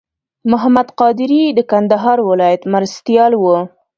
محمد 0.51 0.87
قادري 0.99 1.43
د 1.57 1.59
کندهار 1.71 2.17
ولایت 2.29 2.61
مرستیال 2.73 3.31
و. 3.37 3.43